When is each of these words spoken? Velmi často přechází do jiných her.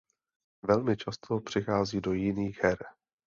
Velmi 0.63 0.97
často 0.97 1.39
přechází 1.39 2.01
do 2.01 2.13
jiných 2.13 2.59
her. 2.63 2.77